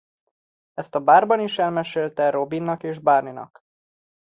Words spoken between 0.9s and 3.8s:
a bárban is elmesélte Robinnak és Barneynak.